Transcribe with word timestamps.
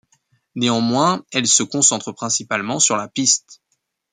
Néanmoins, 0.55 1.23
elle 1.31 1.45
se 1.45 1.61
concentre 1.61 2.11
principalement 2.11 2.79
sur 2.79 2.97
la 2.97 3.07
piste. 3.07 3.61